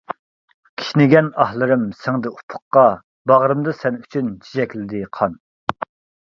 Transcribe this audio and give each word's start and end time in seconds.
كىشنىگەن 0.81 1.27
ئاھلىرىم 1.43 1.83
سىڭدى 1.99 2.31
ئۇپۇققا، 2.31 2.87
باغرىمدا 3.33 3.75
سەن 3.83 4.01
ئۈچۈن 4.01 4.33
چېچەكلىدى 4.49 5.05
قان. 5.21 5.39